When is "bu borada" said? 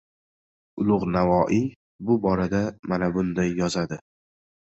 2.09-2.63